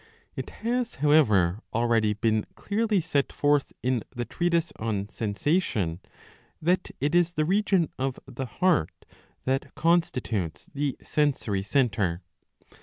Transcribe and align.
^ 0.01 0.03
It 0.35 0.49
has 0.65 0.95
however 0.95 1.59
already 1.75 2.13
been 2.13 2.47
clearly 2.55 3.01
set 3.01 3.31
forth 3.31 3.71
in 3.83 4.01
the 4.09 4.25
treatise 4.25 4.73
on 4.79 5.07
Sensation, 5.09 5.99
that 6.59 6.89
it 6.99 7.13
is 7.13 7.33
the 7.33 7.45
region 7.45 7.87
of 7.99 8.19
the 8.25 8.47
heart 8.47 9.05
that 9.45 9.75
constitutes 9.75 10.67
the 10.73 10.97
sensory 11.03 11.61
centre. 11.61 12.23